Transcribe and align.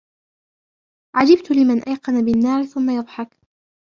عَجِبْت 1.15 1.51
لِمَنْ 1.51 1.83
أَيْقَنَ 1.83 2.25
بِالنَّارِ 2.25 2.65
ثُمَّ 2.65 2.89
يَضْحَكُ 2.89 3.37